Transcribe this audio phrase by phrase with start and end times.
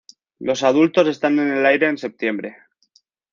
[0.39, 2.57] Los adultos están en el aire en septiembre.